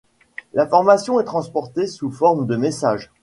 L'information 0.55 1.19
est 1.19 1.25
transportée 1.25 1.85
sous 1.85 2.09
forme 2.09 2.47
de 2.47 2.55
messages. 2.55 3.11